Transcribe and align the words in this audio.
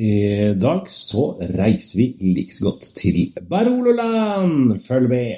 I 0.00 0.54
dag 0.56 0.86
så 0.88 1.34
reiser 1.58 1.98
vi 1.98 2.32
like 2.32 2.54
så 2.56 2.70
godt 2.70 2.86
til 2.96 3.34
Barololand. 3.50 4.78
Følg 4.86 5.08
med. 5.12 5.34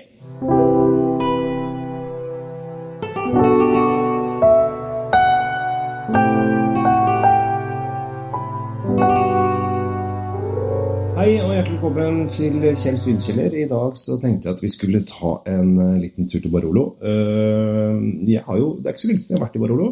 Hei 11.18 11.36
og 11.38 11.52
hjertelig 11.56 11.80
velkommen 11.80 12.22
til 12.30 12.62
Kjell 12.62 12.96
Svinkjeller. 13.02 13.58
I 13.64 13.66
dag 13.70 13.98
så 13.98 14.20
tenkte 14.22 14.48
jeg 14.48 14.60
at 14.60 14.62
vi 14.62 14.70
skulle 14.70 15.02
ta 15.10 15.36
en 15.50 15.74
eh, 15.78 15.98
liten 16.04 16.30
tur 16.30 16.38
til 16.38 16.54
Barolo. 16.54 16.86
Eh, 17.02 17.98
Jeg 18.30 18.46
har 18.46 18.62
jo, 18.62 18.76
det 18.78 18.86
er 18.86 18.94
ikke 18.94 19.08
så 19.08 19.10
lenge 19.10 19.24
siden 19.26 19.36
jeg 19.36 19.42
har 19.42 19.48
vært 19.48 19.58
i 19.58 19.66
Barolo. 19.66 19.90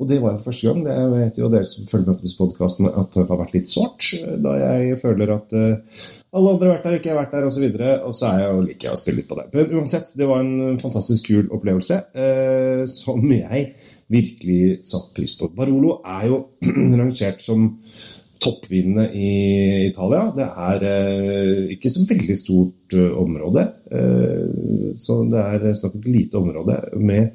Og 0.00 0.08
det 0.10 0.18
var 0.22 0.34
jo 0.34 0.42
første 0.42 0.66
gang. 0.66 0.80
Det 0.86 0.94
vet 1.12 1.38
jo 1.38 1.48
dere 1.52 1.66
som 1.68 1.86
følger 1.86 2.10
med 2.10 2.18
på 2.18 2.26
disse 2.26 2.38
podkastene, 2.40 2.90
at 2.98 3.14
det 3.14 3.26
har 3.28 3.40
vært 3.40 3.54
litt 3.54 3.70
sårt. 3.70 4.08
Da 4.42 4.56
jeg 4.58 4.98
føler 5.02 5.34
at 5.36 5.54
uh, 5.54 6.02
alle 6.34 6.54
andre 6.56 6.68
har 6.68 6.74
vært 6.74 6.88
der, 6.88 6.96
ikke 6.98 7.10
jeg 7.10 7.14
har 7.14 7.22
vært 7.22 7.36
der, 7.36 7.46
osv. 7.46 7.66
Og, 7.68 7.78
så 7.78 7.94
og 8.08 8.18
så 8.18 8.30
er 8.30 8.42
jeg 8.42 8.50
jo 8.50 8.64
liker 8.66 8.88
jeg 8.88 8.96
å 8.96 9.00
spille 9.00 9.20
litt 9.20 9.30
på 9.30 9.38
det. 9.38 9.46
Men 9.54 9.78
uansett, 9.78 10.10
det 10.18 10.28
var 10.30 10.42
en 10.42 10.82
fantastisk 10.82 11.30
kul 11.30 11.54
opplevelse 11.54 12.00
uh, 12.18 12.82
som 12.90 13.22
jeg 13.30 13.68
virkelig 14.14 14.60
satte 14.84 15.14
pris 15.16 15.38
på. 15.38 15.52
Barolo 15.54 16.00
er 16.02 16.28
jo 16.32 16.42
rangert 17.00 17.42
som 17.44 17.70
toppvinene 18.44 19.08
i 19.16 19.30
Italia. 19.88 20.28
Det 20.36 20.46
er 20.68 20.86
eh, 20.90 21.60
ikke 21.76 21.92
så 21.92 22.04
veldig 22.08 22.36
stort 22.38 22.96
eh, 22.98 23.12
område. 23.20 23.64
Eh, 23.90 24.92
så 24.98 25.20
det 25.30 25.44
er 25.44 25.68
snakk 25.72 25.96
om 25.96 26.02
et 26.02 26.12
lite 26.12 26.40
område 26.40 26.80
med 27.00 27.30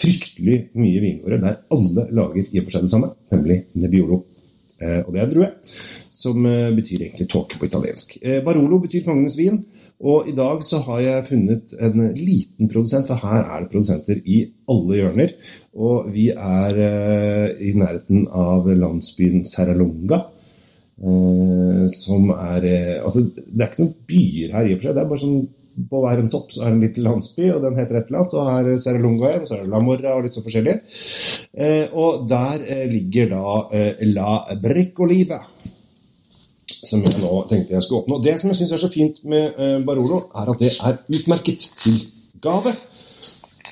fryktelig 0.00 0.60
mye 0.80 1.00
vingårder 1.04 1.42
der 1.42 1.62
alle 1.74 2.08
lager 2.16 2.46
i 2.46 2.60
og 2.60 2.66
for 2.66 2.76
seg 2.76 2.86
det 2.86 2.92
samme, 2.92 3.12
nemlig 3.32 3.62
Nebbiolo. 3.78 4.22
Eh, 4.80 5.02
og 5.04 5.12
det 5.12 5.20
er 5.20 5.28
drue, 5.28 5.50
som 6.22 6.46
eh, 6.48 6.70
betyr 6.72 7.04
egentlig 7.04 7.28
tåke 7.28 7.60
på 7.60 7.68
italiensk. 7.68 8.16
Eh, 8.22 8.40
Barolo 8.44 8.80
betyr 8.80 9.04
kongenes 9.04 9.36
vin. 9.38 9.60
Og 10.00 10.30
i 10.30 10.32
dag 10.32 10.62
så 10.64 10.78
har 10.86 11.00
jeg 11.04 11.26
funnet 11.28 11.74
en 11.76 11.98
liten 12.16 12.70
produsent, 12.72 13.04
for 13.04 13.20
her 13.20 13.42
er 13.44 13.60
det 13.60 13.68
produsenter 13.68 14.22
i 14.24 14.38
alle 14.72 14.96
hjørner. 14.96 15.34
Og 15.76 16.08
vi 16.14 16.30
er 16.32 16.78
i 17.60 17.74
nærheten 17.76 18.24
av 18.32 18.64
landsbyen 18.64 19.44
Serralonga. 19.44 20.22
Som 21.92 22.32
er 22.32 22.64
Altså, 23.04 23.26
det 23.28 23.60
er 23.60 23.68
ikke 23.68 23.84
noen 23.84 24.08
byer 24.08 24.56
her 24.56 24.70
i 24.70 24.72
og 24.72 24.80
for 24.80 24.88
seg. 24.88 24.96
Det 24.96 25.04
er 25.04 25.12
bare 25.12 25.24
sånn 25.26 25.44
på 25.90 26.02
hver 26.02 26.20
en 26.20 26.30
topp 26.32 26.52
så 26.52 26.62
er 26.62 26.70
det 26.70 26.76
en 26.76 26.84
liten 26.84 27.06
landsby, 27.06 27.46
og 27.54 27.62
den 27.64 27.78
heter 27.78 27.98
et 27.98 28.10
eller 28.10 28.22
annet. 28.22 28.36
Og 28.36 28.50
her 28.50 28.70
er 28.94 29.00
Lunga 29.02 29.30
igjen, 29.30 29.46
så 29.48 29.56
er 29.56 29.64
det 29.64 29.72
La 29.72 29.82
Morra 29.84 30.14
og 30.16 30.26
litt 30.26 30.36
så 30.36 30.44
forskjellig. 30.44 30.76
Eh, 31.54 31.86
og 31.98 32.26
der 32.30 32.64
eh, 32.66 32.86
ligger 32.90 33.32
da 33.34 33.56
eh, 33.76 34.04
La 34.10 34.40
Bricoliva 34.62 35.40
som 36.80 37.02
jeg 37.04 37.18
nå 37.20 37.42
tenkte 37.44 37.74
jeg 37.74 37.84
skulle 37.84 38.04
åpne. 38.04 38.16
Og 38.16 38.24
Det 38.24 38.36
som 38.40 38.48
jeg 38.50 38.56
syns 38.60 38.70
er 38.72 38.80
så 38.80 38.88
fint 38.88 39.18
med 39.28 39.58
Barolo, 39.84 40.22
er 40.32 40.48
at 40.48 40.62
det 40.62 40.70
er 40.80 40.96
utmerket 41.12 41.66
til 41.76 41.98
gave. 42.40 42.72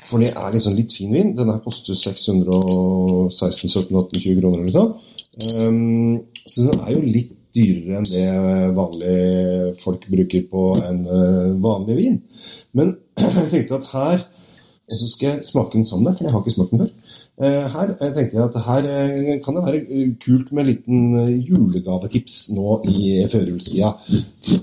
For 0.09 0.21
det 0.21 0.35
er 0.37 0.53
liksom 0.53 0.77
litt 0.77 0.93
fin 0.93 1.13
vin. 1.13 1.35
Den 1.37 1.49
her 1.53 1.61
koster 1.65 1.97
616 1.97 3.73
17 3.73 3.97
18 3.97 4.21
20 4.21 4.41
kroner 4.43 4.61
eller 4.61 4.75
sånn. 4.77 4.93
Um, 5.39 6.15
så 6.45 6.67
den 6.67 6.81
er 6.83 6.95
jo 6.97 7.03
litt 7.05 7.48
dyrere 7.55 7.99
enn 7.99 8.09
det 8.09 8.27
vanlige 8.77 9.75
folk 9.83 10.07
bruker 10.11 10.47
på 10.51 10.65
en 10.83 11.05
uh, 11.07 11.55
vanlig 11.63 11.97
vin. 11.99 12.19
Men 12.77 12.97
jeg 13.23 13.49
tenkte 13.53 13.81
at 13.81 13.93
her 13.95 14.27
så 14.89 15.05
skal 15.11 15.29
jeg 15.29 15.45
smake 15.45 15.75
den 15.77 15.85
sammen, 15.85 16.15
for 16.17 16.25
jeg 16.25 16.33
har 16.33 16.41
ikke 16.41 16.55
smakt 16.55 16.71
den 16.73 16.85
før. 16.85 16.93
Uh, 17.39 17.67
her 17.73 17.91
jeg 17.93 18.15
tenkte 18.17 18.39
jeg 18.39 18.45
at 18.45 18.61
her 18.69 18.89
uh, 18.93 19.35
kan 19.45 19.59
det 19.59 19.65
være 19.67 19.83
kult 20.25 20.53
med 20.53 20.63
en 20.65 20.71
liten 20.71 21.43
julegavetips 21.49 22.39
nå 22.57 22.79
i 22.91 23.27
førjulstida 23.31 23.93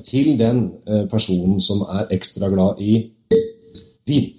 til 0.03 0.33
den 0.39 0.65
personen 1.11 1.61
som 1.61 1.85
er 1.87 2.11
ekstra 2.15 2.49
glad 2.51 2.81
i 2.83 2.97
vin. 4.05 4.33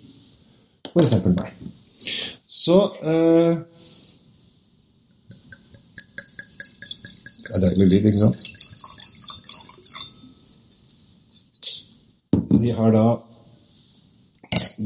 For 0.93 1.05
eksempel 1.05 1.35
meg. 1.37 1.51
Så 2.47 2.77
uh, 3.03 3.76
Det 7.57 7.73
daily 7.79 8.01
ikke 8.03 8.21
sant? 8.21 8.43
Vi 12.57 12.73
har 12.77 12.93
da 12.93 13.07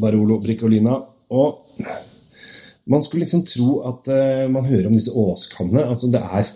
Barolo 0.00 0.38
Bricolina, 0.42 0.96
og 1.30 1.66
man 2.90 3.02
skulle 3.02 3.24
liksom 3.24 3.44
tro 3.46 3.80
at 3.90 4.10
uh, 4.10 4.46
man 4.52 4.66
hører 4.66 4.88
om 4.90 4.94
disse 4.96 5.14
åskannene. 5.14 5.86
Altså 5.86 6.10
det 6.10 6.22
er 6.22 6.46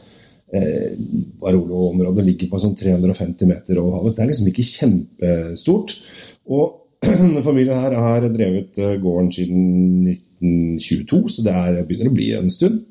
eh, 0.55 0.95
Barolo-området 1.43 2.25
ligger 2.27 2.51
på 2.51 2.63
sånn 2.63 2.77
350 2.79 3.51
meter 3.51 3.83
over 3.83 3.99
havet, 3.99 4.15
så 4.15 4.21
det 4.21 4.25
er 4.25 4.33
liksom 4.33 4.51
ikke 4.51 4.67
kjempestort. 4.71 5.95
Og 6.55 6.65
familien 7.49 7.79
her 7.79 7.99
har 7.99 8.27
drevet 8.33 8.81
eh, 8.83 8.97
gården 9.03 9.31
siden 9.35 9.63
1922, 10.15 11.23
så 11.37 11.47
det 11.47 11.55
er, 11.55 11.81
begynner 11.89 12.11
å 12.11 12.19
bli 12.19 12.33
en 12.39 12.53
stund. 12.53 12.83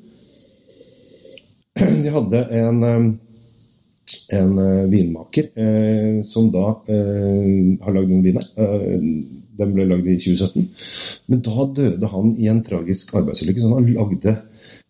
De 2.04 2.10
hadde 2.14 2.42
en, 2.54 2.82
eh, 2.82 3.06
en 4.38 4.58
eh, 4.58 4.84
vinmaker 4.90 5.48
eh, 5.58 6.22
som 6.22 6.50
da 6.54 6.68
eh, 6.86 7.48
har 7.82 7.96
lagd 7.96 8.12
den 8.12 8.22
vinen. 8.22 8.46
Eh, 8.56 8.98
den 9.58 9.74
ble 9.74 9.86
lagd 9.86 10.08
i 10.10 10.16
2017. 10.18 10.66
Men 11.30 11.42
da 11.46 11.68
døde 11.78 12.10
han 12.10 12.34
i 12.38 12.50
en 12.50 12.62
tragisk 12.66 13.14
arbeidsulykke. 13.18 13.62
Så 13.62 13.70
han 13.70 13.88
lagde, 13.94 14.34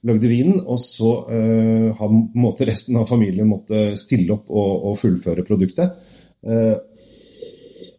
lagde 0.08 0.30
vinen, 0.30 0.60
og 0.60 0.80
så 0.80 1.12
eh, 1.32 2.02
måtte 2.36 2.68
resten 2.68 3.00
av 3.00 3.08
familien 3.10 3.48
måtte 3.48 3.92
stille 4.00 4.36
opp 4.36 4.50
og, 4.52 4.90
og 4.90 4.98
fullføre 5.00 5.44
produktet. 5.46 5.96
Eh, 6.44 6.74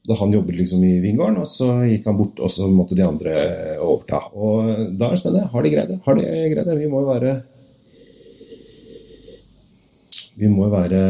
da 0.06 0.16
han 0.19 0.34
jobbet 0.34 0.59
liksom 0.59 0.84
i 0.85 1.00
vingården, 1.02 1.40
og 1.41 1.50
så 1.50 1.72
gikk 1.90 2.06
han 2.06 2.17
bort, 2.19 2.38
og 2.46 2.52
så 2.53 2.69
måtte 2.69 2.97
de 2.97 3.06
andre 3.06 3.34
overta. 3.81 4.22
Og 4.38 4.94
da 4.94 5.09
er 5.09 5.16
det 5.16 5.22
spennende. 5.22 5.50
Har 5.50 5.66
de 5.66 5.73
greid 5.73 5.94
det? 5.94 6.00
Har 6.06 6.17
de 6.19 6.25
greid 6.53 6.69
det? 6.69 6.78
Vi 6.84 6.90
må 6.91 7.02
jo 7.02 7.09
være 7.09 7.34
vi 10.40 10.50
må 10.51 10.68
jo 10.68 10.73
være 10.73 11.01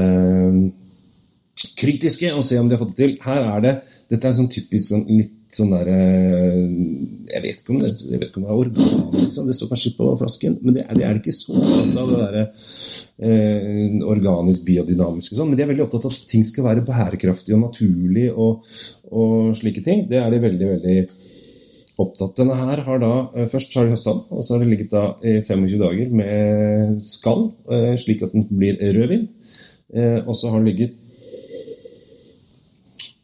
kritiske 1.80 2.32
og 2.36 2.44
se 2.46 2.60
om 2.60 2.70
de 2.70 2.76
har 2.76 2.84
fått 2.84 2.96
det 2.96 3.02
til. 3.04 3.18
Her 3.26 3.50
er 3.56 3.66
det 3.66 3.76
Dette 4.12 4.30
er 4.30 4.36
sånn 4.38 4.52
typisk 4.54 4.92
sånn, 4.92 5.08
litt 5.10 5.56
sånn 5.56 5.72
derre 5.74 5.96
jeg, 5.98 7.42
vet 7.42 7.62
ikke 7.62 7.74
om 7.74 7.80
det, 7.82 7.90
jeg 8.04 8.20
vet 8.22 8.30
ikke 8.30 8.42
om 8.42 8.46
det 8.46 8.52
er 8.52 8.60
organisk, 8.62 9.32
sånn, 9.34 9.48
det 9.50 9.56
står 9.58 9.72
kanskje 9.72 9.92
på 9.98 10.10
flasken, 10.20 10.58
men 10.62 10.76
det 10.76 10.84
er 10.84 11.00
det, 11.00 11.06
er 11.08 11.20
ikke 11.20 11.34
så 11.34 11.56
opptatt 11.58 11.98
av 12.02 12.12
det 12.12 12.20
derre 12.20 12.44
eh, 12.46 13.96
organisk, 14.06 14.66
biodynamisk 14.68 15.34
og 15.34 15.40
sånn. 15.40 15.50
Men 15.50 15.58
de 15.58 15.66
er 15.66 15.72
veldig 15.72 15.86
opptatt 15.88 16.06
av 16.06 16.14
at 16.14 16.30
ting 16.30 16.46
skal 16.46 16.68
være 16.68 16.86
bærekraftig 16.86 17.56
og 17.58 17.64
naturlig 17.64 18.28
og, 18.32 18.76
og 19.10 19.56
slike 19.58 19.84
ting. 19.86 20.06
Det 20.12 20.22
er 20.22 20.30
de 20.36 20.44
veldig, 20.46 20.70
veldig 20.76 20.98
opptatt. 22.04 22.36
Denne 22.38 22.56
her 22.60 22.82
har 22.84 23.00
da, 23.00 23.30
eh, 23.36 23.48
Først 23.48 23.74
har 23.76 23.86
de 23.86 23.94
høsta 23.96 24.12
den, 24.12 24.24
og 24.30 24.44
så 24.44 24.54
har 24.54 24.60
det 24.64 24.70
ligget 24.70 24.92
da 24.92 25.16
i 25.24 25.42
25 25.42 25.80
dager 25.80 26.10
med 26.12 27.02
skall, 27.02 27.52
eh, 27.72 27.96
slik 27.96 28.22
at 28.24 28.32
den 28.32 28.48
blir 28.50 28.78
rødvin. 28.78 29.28
Eh, 29.94 30.20
Og 30.28 30.36
så 30.36 30.50
har 30.50 30.60
den 30.60 30.68
ligget 30.68 30.94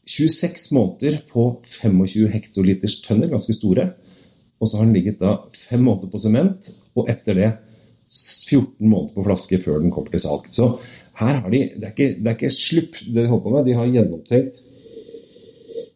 26 0.06 0.72
måneder 0.72 1.22
på 1.32 1.62
25 1.64 2.28
hektoliters 2.30 3.02
tønner, 3.02 3.30
ganske 3.30 3.54
store. 3.54 3.94
Og 4.60 4.68
så 4.68 4.78
har 4.78 4.86
den 4.86 4.94
ligget 4.94 5.20
da 5.20 5.38
fem 5.54 5.82
måneder 5.84 6.12
på 6.12 6.20
sement, 6.20 6.72
og 6.96 7.10
etter 7.10 7.34
det 7.34 7.52
14 8.08 8.90
måneder 8.90 9.14
på 9.16 9.24
flaske 9.24 9.58
før 9.64 9.80
den 9.80 9.92
kommer 9.92 10.12
til 10.12 10.20
salg. 10.20 10.50
Så 10.52 10.68
her 11.20 11.42
har 11.42 11.50
de 11.50 11.70
Det 11.80 11.84
er 11.84 11.94
ikke, 11.96 12.16
det 12.20 12.28
er 12.28 12.36
ikke 12.36 12.50
slupp 12.52 13.00
det 13.06 13.24
de 13.24 13.28
holder 13.28 13.44
på 13.44 13.50
med. 13.56 13.66
De 13.66 13.74
har 13.74 13.88
gjennomtenkt 13.88 14.62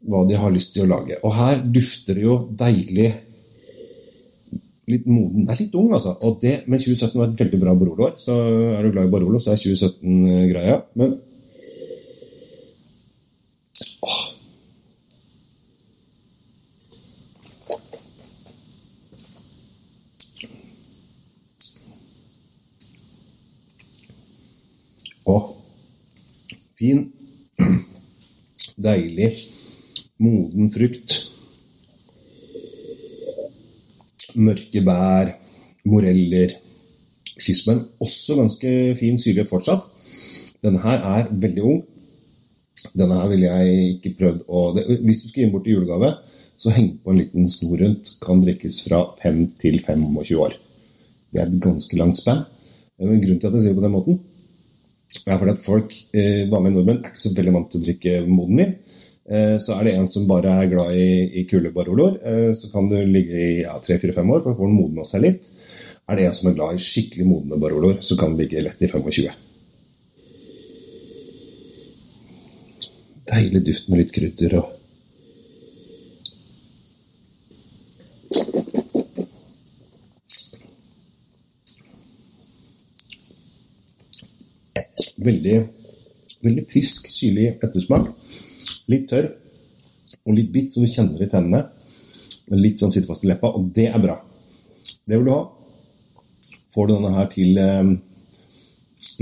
hva 0.06 0.26
de 0.30 0.38
har 0.38 0.54
lyst 0.54 0.76
til 0.76 0.86
å 0.86 0.92
lage. 0.92 1.18
Og 1.26 1.34
her 1.36 1.62
dufter 1.64 2.18
det 2.18 2.26
jo 2.26 2.40
deilig 2.58 3.12
litt 4.92 5.06
moden. 5.10 5.46
Det 5.46 5.54
er 5.54 5.62
litt 5.64 5.78
ung, 5.80 5.94
altså. 5.98 6.16
Det, 6.42 6.56
men 6.70 6.82
2017 6.82 7.20
var 7.20 7.32
et 7.32 7.40
veldig 7.42 7.62
bra 7.62 7.74
Barolo-år. 7.78 8.18
Så 8.22 8.36
er 8.76 8.86
du 8.86 8.92
glad 8.94 9.10
i 9.10 9.14
Barolo, 9.14 9.42
så 9.42 9.56
er 9.56 9.62
2017 9.62 10.52
greia. 10.52 10.82
Men 11.00 11.18
Åh. 14.06 14.22
Åh. 25.34 25.50
Fin. 26.78 27.12
Deilig. 28.86 29.55
Moden 30.24 30.70
frukt. 30.72 31.16
Mørke 34.36 34.82
bær. 34.86 35.34
Moreller. 35.86 36.56
skismen. 37.36 37.82
Også 38.00 38.38
ganske 38.40 38.70
fin 38.96 39.18
syrlighet 39.20 39.50
fortsatt. 39.50 39.84
Denne 40.64 40.80
her 40.80 41.04
er 41.04 41.28
veldig 41.32 41.64
ung. 41.64 41.82
Denne 42.96 43.18
her 43.20 43.28
ville 43.28 43.50
jeg 43.52 43.90
ikke 43.96 44.14
prøvd 44.20 44.46
å 44.48 44.62
Hvis 44.76 45.24
du 45.24 45.28
skal 45.28 45.42
gi 45.42 45.46
den 45.46 45.52
bort 45.52 45.68
i 45.68 45.76
julegave, 45.76 46.14
så 46.58 46.72
heng 46.72 46.94
på 47.04 47.12
en 47.12 47.20
liten 47.20 47.50
snor 47.52 47.82
rundt. 47.84 48.16
Kan 48.24 48.42
drikkes 48.42 48.86
fra 48.88 49.04
5 49.22 49.42
til 49.60 49.82
25 49.84 50.40
år. 50.40 50.56
Det 51.32 51.42
er 51.42 51.52
et 51.52 51.62
ganske 51.62 52.00
langt 52.00 52.18
spenn. 52.22 52.46
Men 53.00 53.20
grunnen 53.20 53.42
til 53.44 53.52
at 53.52 53.58
jeg 53.58 53.66
sier 53.66 53.76
det 53.76 53.82
på 53.82 53.84
den 53.84 53.92
måten, 53.92 54.20
er 55.26 55.40
fordi 55.40 55.52
at 55.52 55.64
folk, 55.64 55.94
eh, 56.14 56.46
vanlige 56.52 56.76
nordmenn, 56.78 57.02
er 57.04 57.12
ikke 57.12 57.20
så 57.20 57.34
veldig 57.36 57.54
vant 57.54 57.72
til 57.72 57.82
å 57.82 57.86
drikke 57.86 58.14
moden 58.28 58.62
vin. 58.62 58.76
Eh, 59.26 59.58
så 59.58 59.74
er 59.74 59.88
det 59.88 59.96
en 59.98 60.10
som 60.10 60.28
bare 60.30 60.52
er 60.54 60.70
glad 60.70 60.94
i, 60.94 61.08
i 61.42 61.46
kuldebaroloer, 61.50 62.20
eh, 62.30 62.52
så 62.54 62.70
kan 62.70 62.90
du 62.92 62.98
ligge 63.10 63.34
i 63.34 63.64
ja, 63.64 63.74
tre-fire-fem 63.82 64.30
år, 64.30 64.44
for 64.44 64.54
da 64.54 64.60
får 64.60 64.70
den 64.70 64.78
modna 64.78 65.06
seg 65.10 65.26
litt. 65.26 65.48
Er 66.06 66.20
det 66.20 66.28
en 66.28 66.38
som 66.38 66.52
er 66.52 66.60
glad 66.60 66.78
i 66.78 66.86
skikkelig 66.86 67.26
modne 67.26 67.58
baroloer, 67.58 67.98
så 68.06 68.18
kan 68.20 68.36
den 68.36 68.44
ligge 68.44 68.62
lett 68.62 68.86
i 68.86 68.92
25. 68.92 69.34
Deilig 73.26 73.64
duft 73.66 73.90
med 73.90 74.04
litt 74.04 74.14
krydder 74.14 74.60
og 74.62 74.72
Veldig, 85.26 85.56
veldig 86.46 86.64
frisk, 86.70 87.08
syrlig 87.10 87.48
ettersmak. 87.56 88.12
Litt 88.92 89.08
tørr 89.10 89.32
og 90.26 90.36
litt 90.38 90.52
bitt, 90.54 90.74
så 90.74 90.82
du 90.82 90.90
kjenner 90.90 91.20
det 91.20 91.30
i 91.30 91.34
tennene. 91.34 91.62
Litt 92.56 92.82
sånn 92.82 92.94
sitter 92.94 93.10
fast 93.10 93.26
i 93.26 93.30
leppa, 93.30 93.50
og 93.58 93.72
det 93.74 93.88
er 93.90 94.02
bra. 94.02 94.20
Det 95.06 95.18
vil 95.18 95.28
du 95.28 95.34
ha. 95.34 95.44
Får 96.74 96.88
du 96.88 96.94
denne 96.96 97.14
her 97.16 97.30
til 97.32 97.58
eh, 97.62 97.92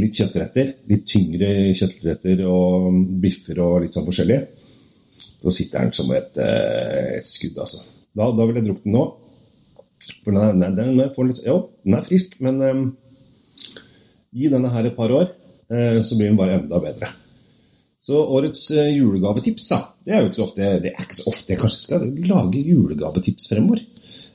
litt 0.02 0.20
kjøttretter, 0.20 0.74
litt 0.90 1.06
tyngre 1.10 1.50
kjøttretter 1.76 2.44
og 2.50 2.88
biffer 3.24 3.60
og 3.64 3.82
litt 3.84 3.96
sånn 3.96 4.08
forskjellig, 4.08 4.40
så 5.14 5.54
sitter 5.54 5.84
den 5.84 5.96
som 5.96 6.12
et, 6.16 6.40
eh, 6.42 7.20
et 7.20 7.30
skudd, 7.30 7.60
altså. 7.64 7.84
Da, 8.14 8.30
da 8.36 8.48
vil 8.48 8.60
jeg 8.60 8.68
drukket 8.70 8.88
den 8.88 8.98
nå. 8.98 9.06
For 10.24 10.36
den 10.36 10.42
er, 10.44 10.76
den, 10.76 10.98
den, 11.00 11.28
litt, 11.30 11.44
jo, 11.46 11.58
den 11.86 11.98
er 11.98 12.08
frisk, 12.08 12.36
men 12.44 12.60
um, 12.62 12.86
gi 14.36 14.50
denne 14.52 14.72
her 14.74 14.90
et 14.90 14.98
par 14.98 15.14
år, 15.16 15.30
uh, 15.72 16.00
så 16.04 16.18
blir 16.20 16.32
den 16.32 16.40
bare 16.40 16.60
enda 16.60 16.80
bedre. 16.84 17.10
Så 18.04 18.20
årets 18.20 18.66
uh, 18.76 18.90
julegavetips, 18.92 19.70
da. 19.72 19.80
Det 20.04 20.14
er 20.14 20.22
jo 20.22 20.30
ikke 20.30 20.40
så 20.42 20.48
ofte 20.48 20.70
det 20.84 20.92
er 20.92 21.06
ikke 21.06 21.20
så 21.22 21.28
ofte 21.32 21.54
jeg 21.54 21.62
kanskje 21.62 21.84
skal 21.86 22.08
lage 22.28 22.64
julegavetips 22.68 23.50
fremover. 23.52 23.84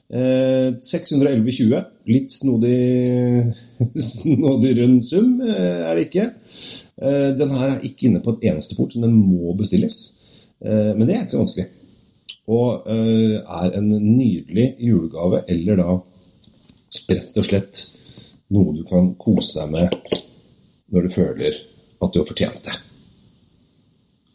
Eh, 0.08 0.70
611,20. 0.80 1.82
Litt 2.08 2.32
snodig, 2.32 2.78
snodig 4.14 4.70
rund 4.78 5.02
sum, 5.04 5.34
er 5.44 5.92
det 5.98 6.06
ikke. 6.06 6.30
den 7.36 7.52
her 7.52 7.74
er 7.74 7.84
ikke 7.84 8.08
inne 8.08 8.22
på 8.24 8.32
et 8.32 8.46
eneste 8.48 8.78
port, 8.78 8.96
så 8.96 9.02
den 9.04 9.12
må 9.20 9.52
bestilles. 9.58 9.98
men 10.64 11.04
det 11.04 11.12
er 11.14 11.26
ikke 11.26 11.36
så 11.36 11.42
vanskelig. 11.42 11.66
Og 12.48 12.88
eh, 12.88 13.36
er 13.44 13.76
en 13.76 13.88
nydelig 13.92 14.70
julegave, 14.80 15.42
eller 15.52 15.82
da 15.82 15.98
rett 17.08 17.36
og 17.36 17.44
slett 17.44 17.84
noe 18.56 18.72
du 18.76 18.84
kan 18.88 19.12
kose 19.20 19.60
deg 19.60 19.72
med 19.74 20.14
når 20.92 21.04
du 21.04 21.12
føler 21.12 21.58
at 22.00 22.14
du 22.14 22.22
har 22.22 22.28
fortjent 22.28 22.62
det. 22.64 22.76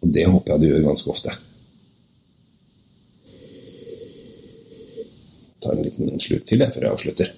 Og 0.04 0.12
det 0.12 0.26
håper 0.28 0.52
jeg 0.52 0.60
du 0.60 0.68
gjør 0.68 0.88
ganske 0.90 1.12
ofte. 1.14 1.32
Jeg 5.54 5.64
tar 5.64 5.78
en 5.78 5.86
liten 5.86 6.20
slurk 6.20 6.44
til 6.50 6.60
jeg, 6.60 6.74
før 6.76 6.84
jeg 6.84 6.96
avslutter. 6.98 7.32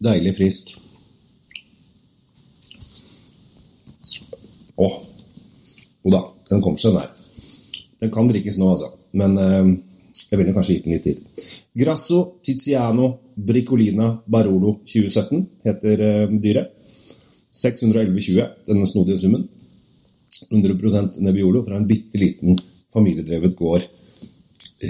Deilig 0.00 0.32
frisk. 0.38 0.72
Å, 4.80 4.88
jo 6.00 6.12
da, 6.14 6.22
den 6.48 6.64
kommer 6.64 6.80
seg 6.80 6.94
den 6.94 7.02
her. 7.02 7.12
Den 8.00 8.12
kan 8.14 8.30
drikkes 8.32 8.56
nå, 8.56 8.70
altså. 8.72 8.88
Men 9.12 9.36
eh, 9.36 9.74
jeg 10.30 10.40
ville 10.40 10.56
kanskje 10.56 10.78
gitt 10.78 10.88
den 10.88 10.96
litt 10.96 11.04
tid. 11.04 11.49
Grasso 11.72 12.38
Tiziano 12.42 13.30
Bricolina 13.34 14.20
Barolo 14.24 14.80
2017 14.84 15.46
heter 15.62 16.00
eh, 16.00 16.28
dyret. 16.30 16.76
611,20, 17.50 18.44
denne 18.66 18.86
snodige 18.86 19.18
summen. 19.18 19.48
100% 20.50 21.18
Nebbiolo 21.20 21.62
fra 21.62 21.76
en 21.76 21.86
bitte 21.86 22.18
liten 22.18 22.58
familiedrevet 22.92 23.56
gård 23.58 23.86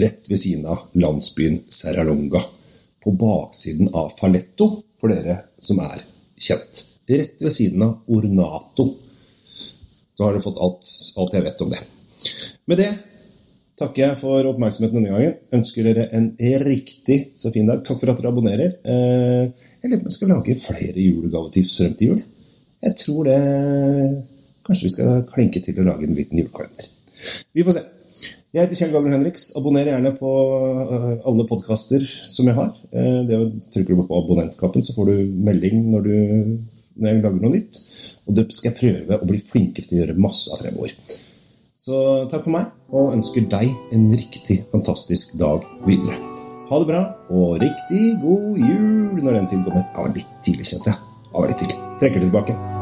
rett 0.00 0.30
ved 0.30 0.38
siden 0.38 0.66
av 0.66 0.86
landsbyen 0.92 1.60
Serralonga. 1.68 2.40
På 3.00 3.12
baksiden 3.16 3.88
av 3.96 4.12
Falletto, 4.18 4.70
for 5.00 5.12
dere 5.12 5.38
som 5.58 5.80
er 5.84 6.02
kjent. 6.36 6.84
Rett 7.08 7.40
ved 7.42 7.52
siden 7.52 7.82
av 7.84 8.12
Ornato 8.12 8.90
så 10.14 10.26
har 10.26 10.34
dere 10.34 10.44
fått 10.44 10.60
alt, 10.60 10.88
alt 11.16 11.36
jeg 11.36 11.46
vet 11.46 11.62
om 11.64 11.70
det. 11.72 11.80
Med 12.68 12.80
det 12.82 12.90
takker 13.80 14.02
jeg 14.04 14.18
for 14.20 14.48
oppmerksomheten 14.50 15.00
denne 15.00 15.14
gangen. 15.14 15.38
Ønsker 15.56 15.86
dere 15.88 16.08
en 16.16 16.28
riktig 16.64 17.18
så 17.38 17.52
fin 17.54 17.68
dag. 17.70 17.80
Takk 17.86 18.02
for 18.02 18.12
at 18.12 18.20
dere 18.20 18.32
abonnerer. 18.32 18.74
Eh, 18.84 19.70
jeg 19.80 19.90
lurer 19.90 20.02
på 20.02 20.06
om 20.06 20.10
jeg 20.10 20.18
skal 20.18 20.32
lage 20.34 20.58
flere 20.60 21.06
julegavetips 21.06 21.78
frem 21.80 21.94
til 21.96 22.12
jul. 22.12 22.26
Jeg 22.84 23.00
tror 23.04 23.24
det 23.28 23.40
Kanskje 24.60 24.86
vi 24.86 24.92
skal 24.92 25.24
klinke 25.26 25.62
til 25.64 25.80
å 25.80 25.86
lage 25.86 26.04
en 26.06 26.14
liten 26.14 26.38
julekalender. 26.38 26.90
Vi 27.56 27.64
får 27.66 27.74
se. 27.74 27.80
Jeg 28.50 28.66
heter 28.66 28.78
Kjell 28.78 28.92
Gabriel 28.92 29.16
Henriks. 29.16 29.48
Abonner 29.58 29.88
gjerne 29.88 30.12
på 30.18 30.34
eh, 30.84 31.08
alle 31.26 31.46
podkaster 31.48 32.04
som 32.04 32.50
jeg 32.50 32.58
har. 32.58 32.76
Eh, 32.92 33.22
det 33.26 33.40
Trykker 33.72 33.96
du 33.96 34.04
på 34.04 34.20
abonnentkappen, 34.20 34.84
så 34.86 34.94
får 34.94 35.10
du 35.10 35.40
melding 35.48 35.88
når 35.90 36.06
du 36.06 36.14
når 37.00 37.08
jeg 37.08 37.22
lager 37.24 37.40
noe 37.40 37.54
nytt. 37.54 37.80
Og 38.28 38.36
det 38.36 38.46
skal 38.52 38.70
jeg 38.70 38.78
prøve 38.80 39.18
å 39.18 39.28
bli 39.28 39.40
flinkere 39.42 39.88
til 39.88 39.98
å 39.98 40.02
gjøre 40.02 40.20
masse 40.20 40.52
av 40.52 40.62
fremover. 40.62 40.94
Så 41.80 41.96
takk 42.28 42.42
for 42.44 42.52
meg, 42.52 42.72
og 42.92 43.14
ønsker 43.14 43.46
deg 43.48 43.70
en 43.96 44.10
riktig 44.12 44.58
fantastisk 44.68 45.32
dag 45.40 45.64
videre. 45.86 46.18
Ha 46.68 46.80
det 46.82 46.88
bra, 46.90 47.00
og 47.32 47.56
riktig 47.62 48.18
god 48.20 48.60
jul 48.60 49.22
når 49.24 49.38
den 49.38 49.48
tiden 49.48 49.64
kommer. 49.64 49.86
Det 49.88 50.04
var 50.04 50.12
litt 50.18 50.36
tidlig, 50.44 50.68
kjente 50.74 50.92
jeg. 50.92 51.00
Det 51.24 51.38
var 51.38 51.48
litt 51.48 51.64
tidlig. 51.64 51.78
Trekker 52.02 52.20
det 52.20 52.28
tilbake. 52.28 52.79